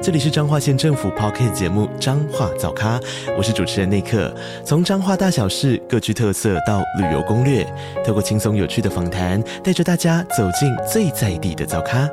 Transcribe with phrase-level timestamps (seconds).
[0.00, 3.00] 这里是彰化县政府 p o c k t 节目《彰化早咖》，
[3.36, 4.32] 我是主持人内克。
[4.64, 7.66] 从彰化大小事各具特色到旅游攻略，
[8.06, 12.08] 透过轻松有趣的访谈，带着大家走进最在地的早咖。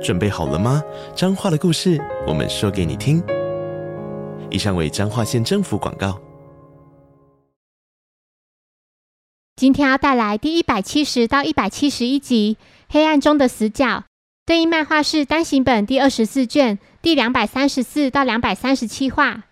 [0.00, 0.80] 准备好了吗？
[1.16, 3.20] 彰化的故事，我们说给你听。
[4.48, 6.16] 以上为彰化县政府广告。
[9.56, 12.56] 今天要带来第一百七十到一百七十一集
[12.88, 13.84] 《黑暗中的死角》。
[14.48, 19.42] 对应漫画是单行本第二十四卷第两百三十四到两百三十七话。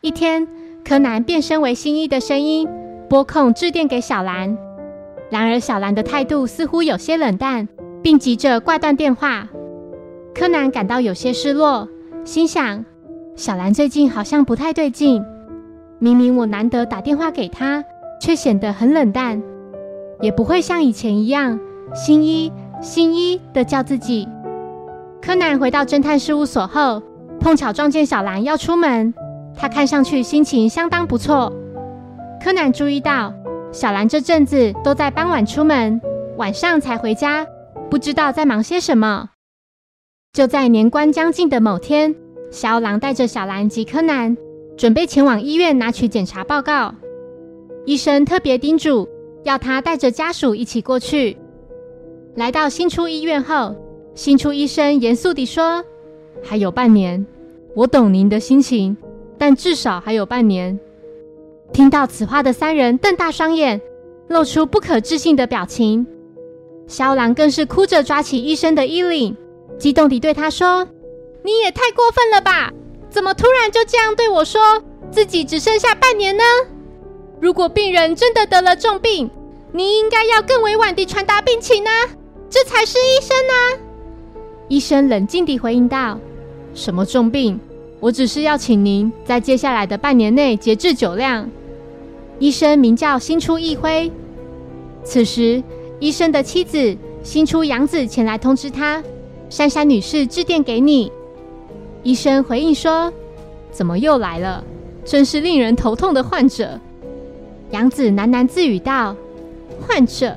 [0.00, 0.48] 一天，
[0.82, 2.66] 柯南变身为新一的声音，
[3.10, 4.56] 拨控致电给小兰。
[5.30, 7.68] 然而，小兰的态度似乎有些冷淡，
[8.02, 9.46] 并急着挂断电话。
[10.34, 11.86] 柯南感到有些失落，
[12.24, 12.82] 心想：
[13.36, 15.22] 小兰最近好像不太对劲。
[15.98, 17.84] 明明我难得打电话给她，
[18.18, 19.42] 却显得很冷淡，
[20.22, 21.60] 也不会像以前一样，
[21.94, 22.50] 新一。
[22.82, 24.28] 新一的叫自己。
[25.22, 27.00] 柯南回到侦探事务所后，
[27.38, 29.14] 碰巧撞见小兰要出门。
[29.56, 31.52] 他看上去心情相当不错。
[32.42, 33.32] 柯南注意到，
[33.70, 36.00] 小兰这阵子都在傍晚出门，
[36.36, 37.46] 晚上才回家，
[37.88, 39.30] 不知道在忙些什么。
[40.32, 42.14] 就在年关将近的某天，
[42.50, 44.36] 小狼带着小兰及柯南，
[44.76, 46.94] 准备前往医院拿取检查报告。
[47.84, 49.08] 医生特别叮嘱，
[49.44, 51.36] 要他带着家属一起过去。
[52.34, 53.74] 来到新出医院后，
[54.14, 55.84] 新出医生严肃地说
[56.42, 57.26] ：“还有半年，
[57.74, 58.96] 我懂您的心情，
[59.36, 60.78] 但至少还有半年。”
[61.74, 63.78] 听到此话的三人瞪大双眼，
[64.28, 66.06] 露出不可置信的表情。
[66.86, 69.36] 肖郎更是哭着抓起医生的衣领，
[69.78, 70.88] 激动地对他说
[71.44, 72.72] ：“你也太过分了吧！
[73.10, 76.42] 怎么突然就这样对我说自己只剩下半年呢？
[77.40, 79.30] 如果病人真的得了重病，
[79.70, 81.90] 你应该要更委婉地传达病情呢。”
[82.52, 83.82] 这才是医生呢！
[84.68, 86.18] 医生冷静地回应道
[86.76, 87.58] ：“什么重病？
[87.98, 91.48] 我只是要请您在接下来的半年内节制酒量。”
[92.38, 94.12] 医生名叫新出义辉。
[95.02, 95.62] 此时，
[95.98, 99.02] 医生的妻子新出杨子前来通知他
[99.48, 101.10] ：“珊珊女士致电给你。”
[102.04, 103.10] 医生回应说
[103.72, 104.62] ：“怎么又来了？
[105.06, 106.78] 真是令人头痛的患者。”
[107.72, 109.16] 杨子喃喃自语道
[109.80, 110.36] ：“患者，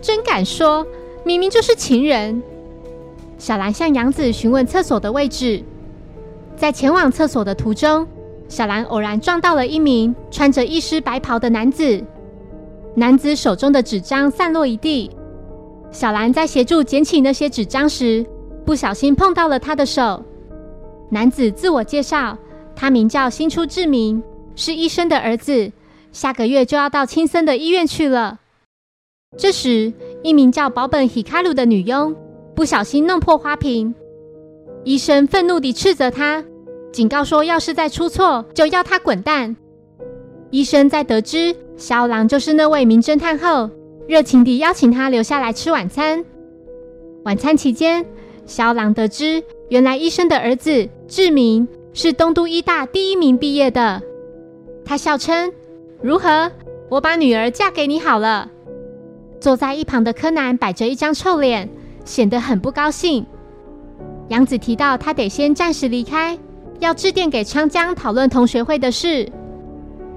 [0.00, 0.86] 真敢说！”
[1.26, 2.40] 明明就是情人。
[3.36, 5.60] 小兰向杨子询问厕所的位置，
[6.56, 8.06] 在前往厕所的途中，
[8.48, 12.00] 小兰偶然撞到了一名穿着一身白袍的男子。
[12.94, 15.10] 男子手中的纸张散落一地，
[15.90, 18.24] 小兰在协助捡起那些纸张时，
[18.64, 20.24] 不小心碰到了他的手。
[21.10, 22.38] 男子自我介绍，
[22.76, 24.22] 他名叫新出志明，
[24.54, 25.72] 是医生的儿子，
[26.12, 28.38] 下个月就要到青森的医院去了。
[29.36, 29.92] 这时，
[30.22, 32.16] 一名叫保本希卡鲁的女佣
[32.54, 33.94] 不小心弄破花瓶，
[34.82, 36.42] 医生愤怒地斥责她，
[36.90, 39.54] 警告说：“要是再出错，就要她滚蛋。”
[40.50, 43.68] 医生在得知肖郎就是那位名侦探后，
[44.08, 46.24] 热情地邀请他留下来吃晚餐。
[47.24, 48.06] 晚餐期间，
[48.46, 54.00] 肖郎得知原来医生的儿子志明是东都医大第一名毕业的，
[54.82, 55.52] 他笑称
[56.00, 56.50] ：“如何？
[56.88, 58.52] 我把女儿嫁给你好了。”
[59.40, 61.68] 坐在一旁的柯南摆着一张臭脸，
[62.04, 63.24] 显得很不高兴。
[64.28, 66.36] 杨子提到他得先暂时离开，
[66.80, 69.30] 要致电给昌江讨论同学会的事。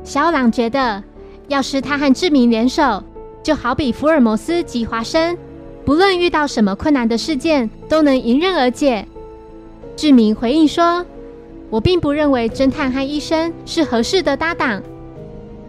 [0.03, 1.03] 小朗觉得，
[1.47, 3.03] 要是他和志明联手，
[3.43, 5.37] 就好比福尔摩斯及华生，
[5.85, 9.05] 不论遇到什么困难的事件，都能迎刃而解。
[9.95, 11.05] 志明回应说
[11.69, 14.81] ：“我并不认为侦探和医生是合适的搭档，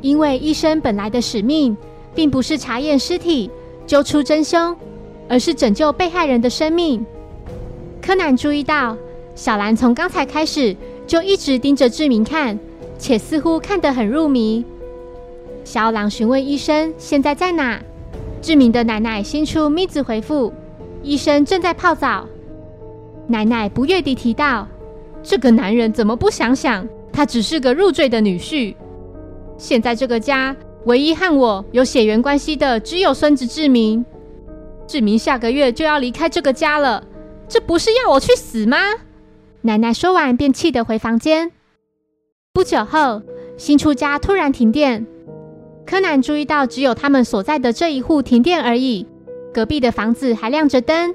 [0.00, 1.77] 因为医生本来的使命。”
[2.15, 3.50] 并不是查验尸体、
[3.87, 4.76] 揪出真凶，
[5.29, 7.05] 而是拯救被害人的生命。
[8.02, 8.96] 柯南注意到，
[9.34, 10.76] 小兰从刚才开始
[11.06, 12.58] 就一直盯着志明看，
[12.99, 14.64] 且似乎看得很入迷。
[15.64, 17.81] 小狼询问医生现在在哪，
[18.43, 20.52] 志明的奶奶新出咪子回复：
[21.02, 22.26] 医生正在泡澡。
[23.29, 24.67] 奶奶不悦地提到：
[25.23, 28.75] 这个男人怎么不想想，他只是个入赘的女婿。
[29.56, 30.56] 现在这个家。
[30.87, 34.05] 唯一和我有血缘关系的只有孙子志明。
[34.87, 37.05] 志明下个月就要离开这个家了，
[37.49, 38.79] 这不是要我去死吗？
[39.62, 41.53] 奶奶说完便气得回房间。
[42.53, 43.23] 不久后，
[43.56, 45.06] 新出家突然停电，
[45.87, 49.06] 柯南注意到，只有他们所在的这一户停电而已，
[49.55, 51.15] 隔壁的房子还亮着灯。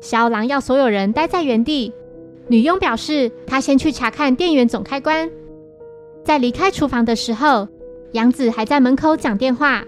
[0.00, 1.92] 小狼要所有人待在原地。
[2.48, 5.30] 女佣表示，她先去查看电源总开关。
[6.22, 7.66] 在离开厨房的时候，
[8.16, 9.84] 杨子还在门口讲电话。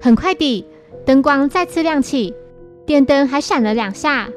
[0.00, 0.64] 很快地，
[1.04, 2.32] 灯光再次亮起，
[2.86, 4.30] 电灯还闪了两下。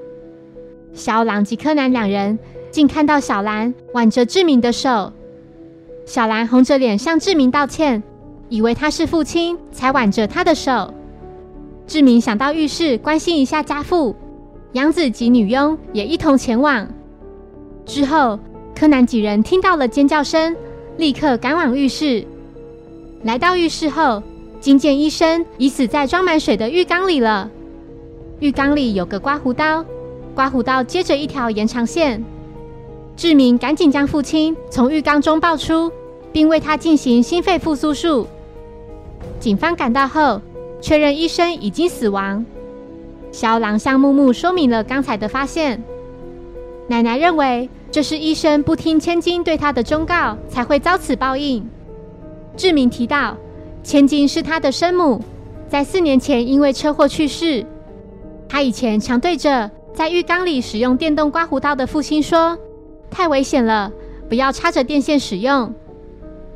[0.91, 2.37] 小狼及柯南两人
[2.69, 5.13] 竟看到小兰挽着志明的手。
[6.05, 8.03] 小兰红着脸向志明道歉，
[8.49, 10.93] 以为他是父亲才挽着他的手。
[11.87, 14.13] 志明想到浴室关心一下家父，
[14.73, 16.85] 杨子及女佣也一同前往。
[17.85, 18.37] 之后，
[18.75, 20.53] 柯南几人听到了尖叫声，
[20.97, 22.27] 立刻赶往浴室。
[23.23, 24.21] 来到浴室后，
[24.59, 27.49] 惊见医生已死在装满水的浴缸里了。
[28.39, 29.85] 浴缸里有个刮胡刀，
[30.33, 32.23] 刮胡刀接着一条延长线。
[33.15, 35.91] 志明赶紧将父亲从浴缸中抱出，
[36.31, 38.25] 并为他进行心肺复苏术。
[39.39, 40.41] 警方赶到后，
[40.81, 42.43] 确认医生已经死亡。
[43.31, 45.83] 小狼向木木说明了刚才的发现。
[46.87, 51.63] 奶奶认为这是医生不听千金对他的忠告，才会遭此报应。
[52.57, 53.37] 志明提到，
[53.83, 55.21] 千金是他的生母，
[55.67, 57.65] 在四年前因为车祸去世。
[58.47, 62.57] 他以前常对着在浴缸里使用电动刮胡刀的父亲说
[63.09, 63.91] ：“太危险了，
[64.27, 65.73] 不要插着电线使用。”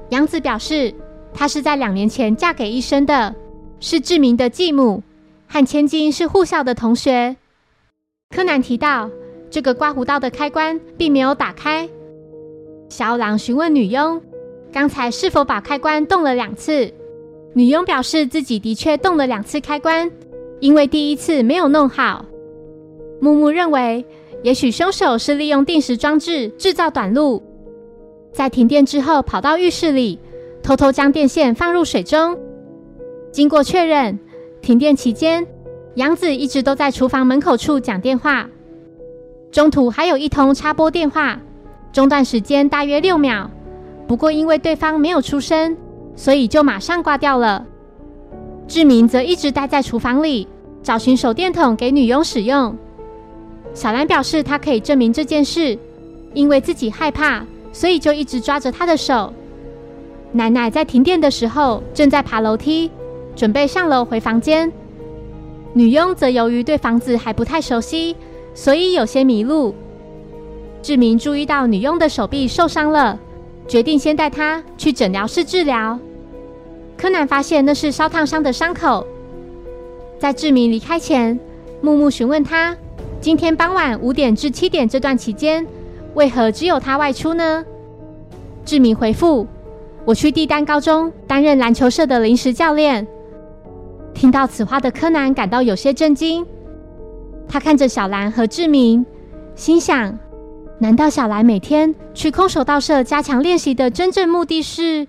[0.09, 0.93] 杨子表示，
[1.33, 3.33] 她是在两年前嫁给医生的，
[3.79, 5.01] 是志明的继母，
[5.47, 7.35] 和千金是护校的同学。
[8.29, 9.09] 柯南提到。
[9.51, 11.87] 这个刮胡刀的开关并没有打开。
[12.89, 14.21] 小狼询问女佣
[14.75, 16.91] ：“刚才是否把开关动了两次？”
[17.55, 20.11] 女佣表示自己的确动了两次开关，
[20.59, 22.25] 因为第一次没有弄好。
[23.21, 24.05] 木木认为，
[24.43, 27.41] 也许凶手是利用定时装置制造短路，
[28.33, 30.19] 在停电之后跑到浴室里，
[30.61, 32.37] 偷偷将电线放入水中。
[33.31, 34.19] 经过确认，
[34.61, 35.47] 停电期间，
[35.93, 38.49] 杨子一直都在厨房门口处讲电话。
[39.53, 41.39] 中途还有一通插拨电话，
[41.93, 43.49] 中断时间大约六秒。
[44.07, 45.75] 不过因为对方没有出声，
[46.15, 47.65] 所以就马上挂掉了。
[48.67, 50.47] 志明则一直待在厨房里，
[50.83, 52.75] 找寻手电筒给女佣使用。
[53.73, 55.77] 小兰表示她可以证明这件事，
[56.33, 59.33] 因为自己害怕，所以就一直抓着她的手。
[60.31, 62.91] 奶奶在停电的时候正在爬楼梯，
[63.35, 64.71] 准备上楼回房间。
[65.73, 68.15] 女佣则由于对房子还不太熟悉。
[68.57, 69.75] 所以有些迷路。
[70.81, 73.19] 志明注意到女佣的手臂受伤了，
[73.67, 75.99] 决定先带他去诊疗室治疗。
[76.97, 79.05] 柯南发现那是烧烫伤的伤口。
[80.17, 81.37] 在志明离开前，
[81.81, 82.75] 木木询问他：
[83.19, 85.65] 今天傍晚五点至七点这段期间，
[86.13, 87.65] 为何只有他外出呢？
[88.63, 89.45] 志明回复：
[90.05, 93.05] 我去帝丹高中担任篮球社的临时教练。
[94.13, 96.45] 听到此话的柯南感到有些震惊。
[97.47, 99.05] 他看着小兰和志明，
[99.53, 100.17] 心想：
[100.77, 105.07] 难道小兰每天去空手道社加强练习的真正目的是？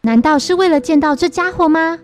[0.00, 2.00] 难道是为了见到这家伙吗？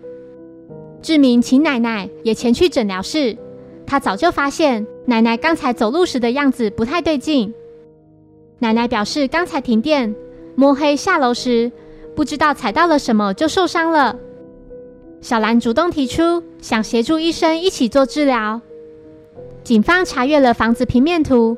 [1.01, 3.37] 志明请奶奶也前去诊疗室。
[3.85, 7.53] 他早就发现奶奶刚才走路时的样子不太对劲。
[8.59, 10.15] 奶奶表示，刚才停电，
[10.55, 11.71] 摸黑下楼时
[12.15, 14.15] 不知道踩到了什么就受伤了。
[15.21, 18.61] 小兰主动提出想协助医生一起做治疗。
[19.63, 21.57] 警方查阅了房子平面图，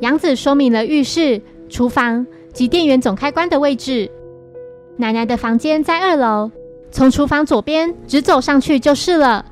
[0.00, 4.10] 杨子说明了浴室、厨房及电源总开关的位置。
[4.96, 6.50] 奶奶的房间在二楼，
[6.90, 9.44] 从厨房左边直走上去就是了。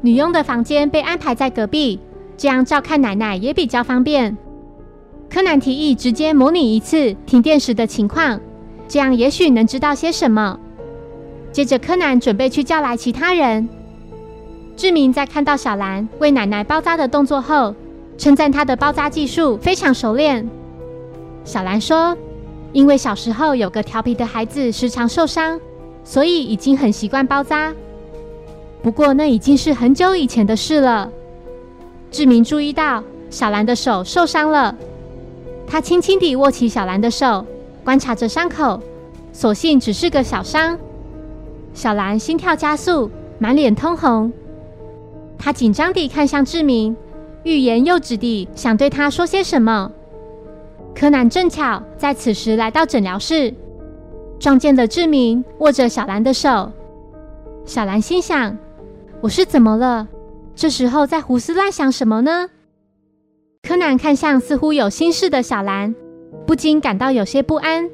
[0.00, 1.98] 女佣的房间被安排在隔壁，
[2.36, 4.36] 这样照看奶奶也比较方便。
[5.30, 8.38] 柯南提议直接模拟一次停电时的情况，
[8.86, 10.58] 这样也许能知道些什么。
[11.52, 13.68] 接着，柯南准备去叫来其他人。
[14.76, 17.74] 志明在看到小兰为奶奶包扎的动作后，
[18.22, 20.48] 称赞他的包扎技术非常熟练。
[21.44, 22.16] 小兰说
[22.72, 25.60] ：“因为小时候有个调皮的孩子时常受伤，
[26.04, 27.74] 所以已经很习惯包扎。
[28.80, 31.10] 不过那已经是很久以前的事了。”
[32.12, 34.72] 志明注意到小兰的手受伤了，
[35.66, 37.44] 他轻轻地握起小兰的手，
[37.82, 38.80] 观察着伤口，
[39.32, 40.78] 所幸只是个小伤。
[41.74, 43.10] 小兰心跳加速，
[43.40, 44.32] 满脸通红。
[45.36, 46.96] 他紧张地看向志明，
[47.44, 49.90] 欲言又止地想对他说些什么。
[50.94, 53.54] 柯南正巧在此时来到诊疗室，
[54.38, 56.70] 撞见了志明握着小兰的手。
[57.64, 58.58] 小兰心想
[59.22, 60.08] ：“我是怎么了？
[60.54, 62.48] 这时候在胡思乱想什么呢？”
[63.62, 65.94] 柯南看向似乎有心事的小兰，
[66.46, 67.88] 不禁感到有些不安。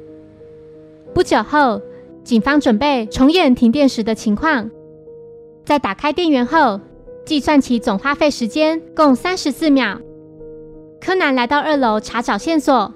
[1.13, 1.81] 不久后，
[2.23, 4.69] 警方准备重演停电时的情况。
[5.63, 6.79] 在打开电源后，
[7.29, 10.01] 计算其总花费时间共三十四秒。
[10.99, 12.91] 柯南来到二楼查找线索，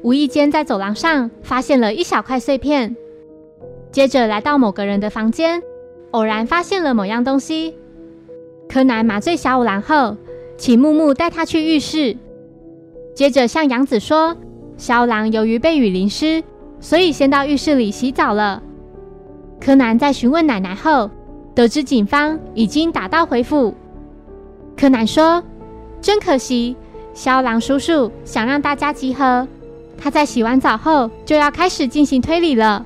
[0.00, 2.96] 无意间在走廊上发现了一小块碎片。
[3.92, 5.62] 接着来到某个人的房间，
[6.12, 7.74] 偶然发现了某样东西。
[8.70, 10.16] 柯南麻醉小五郎后，
[10.56, 12.16] 请木木带他去浴室。
[13.14, 14.34] 接着向杨子说，
[14.78, 16.42] 小五郎由于被雨淋湿，
[16.80, 18.62] 所以先到浴室里洗澡了。
[19.60, 21.10] 柯南在询问奶奶后，
[21.54, 23.74] 得知警方已经打道回府。
[24.76, 25.42] 柯南说
[26.02, 26.74] ：“真可惜，
[27.14, 29.46] 小五郎叔叔想让大家集合，
[29.96, 32.84] 他在洗完澡后就要开始进行推理了。”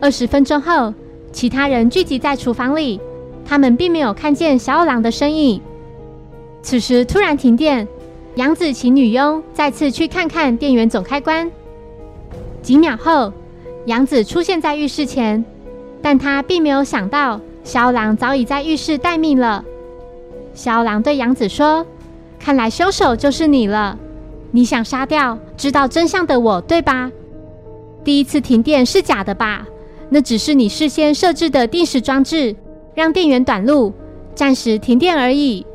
[0.00, 0.94] 二十分钟后，
[1.32, 3.00] 其他人聚集在厨房里，
[3.44, 5.60] 他们并没有看见小五郎的身影。
[6.62, 7.88] 此时突然停电，
[8.36, 11.50] 杨子请女佣再次去看看电源总开关。
[12.62, 13.32] 几秒后，
[13.86, 15.44] 杨子出现在浴室前，
[16.00, 19.62] 但他并没有想到小五郎早已在浴室待命了。
[20.54, 21.86] 小五郎对杨子说
[22.40, 23.98] ：“看来凶手就是你了，
[24.52, 27.12] 你想杀掉知道真相的我，对吧？
[28.02, 29.68] 第一次停电是假的吧？”
[30.08, 32.56] 那只是你事先设置的定时装置，
[32.94, 33.92] 让电源短路，
[34.34, 35.66] 暂时停电而已。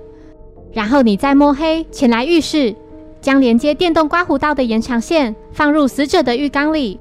[0.72, 2.76] 然后你再摸黑前来浴室，
[3.22, 7.00] 将连接电动刮胡刀的延长线放入死者的浴缸里。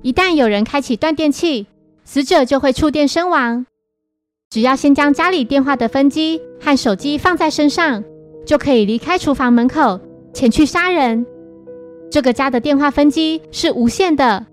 [0.00, 1.66] 一旦有人开启断电器，
[2.06, 3.66] 死者就会触电身亡。
[4.48, 8.02] 只要先将家里电话的分机和手机放在身上，
[8.46, 10.00] 就可以离开厨房门口
[10.32, 11.26] 前去杀人。
[12.10, 14.46] 这个家的电话分机是无线的。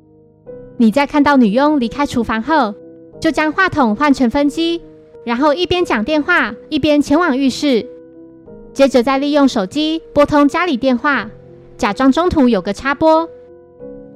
[0.78, 2.74] 你在看到女佣离开厨房后，
[3.22, 4.82] 就将话筒换成分机，
[5.24, 7.86] 然后一边讲电话一边前往浴室，
[8.74, 11.30] 接着再利用手机拨通家里电话，
[11.78, 13.30] 假装中途有个插播。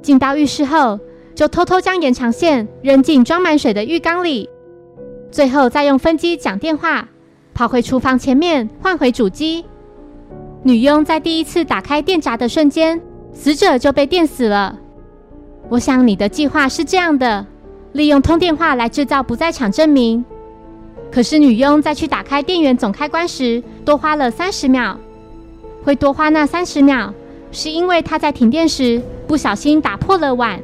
[0.01, 0.99] 进到浴室后，
[1.35, 4.49] 就偷偷将延长线扔进装满水的浴缸里，
[5.31, 7.07] 最后再用分机讲电话，
[7.53, 9.65] 跑回厨房前面换回主机。
[10.63, 12.99] 女佣在第一次打开电闸的瞬间，
[13.31, 14.77] 死者就被电死了。
[15.69, 17.45] 我想你的计划是这样的：
[17.91, 20.23] 利用通电话来制造不在场证明。
[21.11, 24.97] 可是女佣在去打开电源总开关时，多花了三十秒。
[25.83, 27.13] 会多花那三十秒，
[27.51, 30.59] 是因为她在停电时不小心打破了碗。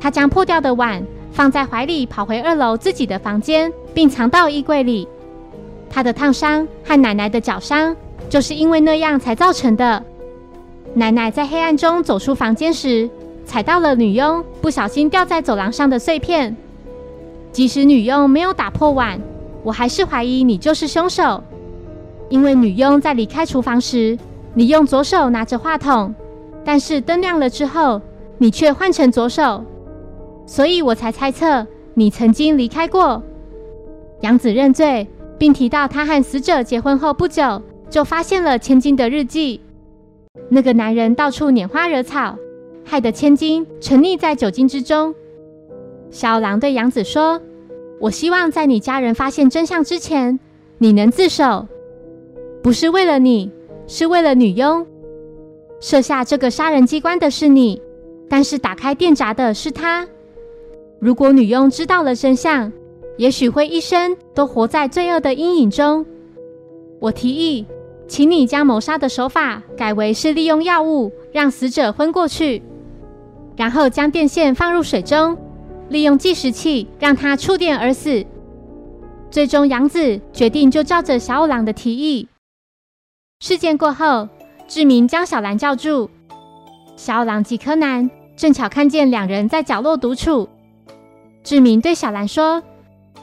[0.00, 1.00] 她将破掉的碗
[1.32, 5.08] 放在怀里，跑回二楼自己的房间，并藏到衣柜里。
[5.90, 7.96] 她的烫伤和奶奶的脚伤，
[8.28, 10.02] 就是因为那样才造成的。
[10.94, 13.08] 奶奶在黑暗中走出房间时。
[13.44, 16.56] 踩到了女佣不小心掉在走廊上的碎片。
[17.50, 19.20] 即使女佣没有打破碗，
[19.64, 21.42] 我还是怀疑你就是凶手。
[22.28, 24.16] 因为女佣在离开厨房时，
[24.54, 26.14] 你用左手拿着话筒，
[26.64, 28.00] 但是灯亮了之后，
[28.38, 29.62] 你却换成左手，
[30.46, 33.22] 所以我才猜测你曾经离开过。
[34.20, 35.06] 杨子认罪，
[35.38, 39.60] 并提到他和死者结婚后不久就发现了千金的日记。
[40.48, 42.36] 那个男人到处拈花惹草。
[42.84, 45.14] 害得千金沉溺在酒精之中。
[46.10, 47.40] 小狼对杨子说
[48.00, 50.38] ：“我希望在你家人发现真相之前，
[50.78, 51.68] 你能自首。
[52.60, 53.50] 不是为了你，
[53.86, 54.84] 是为了女佣。
[55.80, 57.80] 设下这个杀人机关的是你，
[58.28, 60.06] 但是打开电闸的是他。
[61.02, 62.70] 如果女佣知道了真相，
[63.18, 66.06] 也许会一生都活在罪恶的阴影中。
[67.00, 67.66] 我提议，
[68.06, 72.62] 请你将谋杀的手法改为是利用药物让死者昏过去。”
[73.58, 75.36] 然后将电线放入水中，
[75.88, 78.24] 利用计时器让它触电而死。
[79.28, 82.28] 最终，杨子决定就照着小五郎的提议。
[83.40, 84.28] 事件过后，
[84.68, 86.08] 志明将小兰叫住。
[86.94, 90.48] 小五郎及柯南正巧看见两人在角落独处。
[91.44, 92.62] 志明对小兰说：“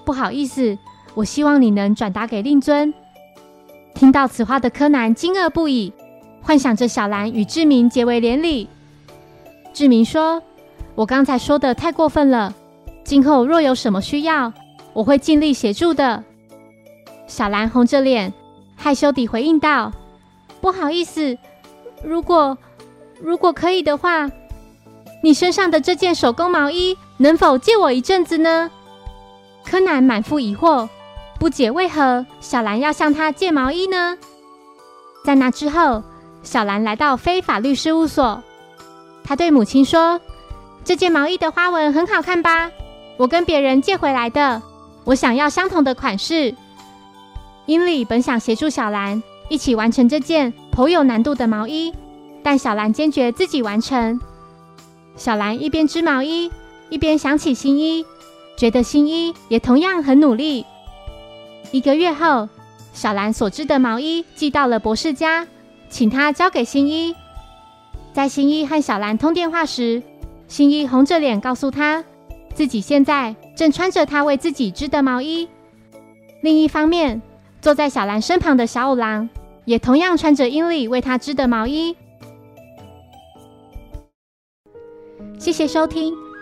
[0.06, 0.78] 不好意思，
[1.16, 2.94] 我希望你能转达给令尊。”
[3.96, 5.94] 听到此话的柯南惊愕不已，
[6.42, 8.68] 幻想着小兰与志明结为连理。
[9.74, 10.42] 志明说
[10.96, 12.54] ：“我刚才说的太过分了，
[13.04, 14.52] 今后若有什么需要，
[14.94, 16.24] 我会尽力协助的。”
[17.28, 18.34] 小兰红着脸，
[18.76, 19.92] 害羞地回应道
[20.60, 21.38] ：“不好意思，
[22.04, 22.58] 如果
[23.22, 24.30] 如果可以的话，
[25.24, 28.72] 你身上的这件手工毛衣能否借我一阵子呢？”
[29.64, 30.90] 柯南满腹疑惑，
[31.38, 34.18] 不解为何小兰要向他借毛衣呢？
[35.24, 36.02] 在那之后，
[36.42, 38.42] 小兰来到非法律事务所。
[39.24, 40.20] 他对母亲说
[40.84, 42.72] ：“这件毛衣的花纹很好看吧？
[43.18, 44.62] 我跟别人借回来的，
[45.04, 46.56] 我想要相同的款式。”
[47.68, 51.94] 英里本想协助小兰一起完成这件颇有难度的毛衣，
[52.42, 54.20] 但小兰坚决自己完成。
[55.16, 56.50] 小兰一边织毛衣，
[56.90, 58.06] 一边想起新一，
[58.58, 60.66] 觉得新一也同样很努力。
[61.72, 62.50] 一个月后，
[62.94, 65.48] 小兰所织的毛衣寄到了博士家，
[65.90, 67.16] 请他交给新一。
[68.12, 70.02] 在新一和小兰通电话时，
[70.48, 72.04] 新一红着脸告诉他，
[72.56, 75.48] 自己现在正穿着他为自己织的毛衣。
[76.42, 77.22] 另一方面，
[77.62, 79.30] 坐在小兰身旁的小五郎
[79.66, 81.96] 也同样穿着英里为他织的毛衣。
[85.38, 86.14] 谢谢收听，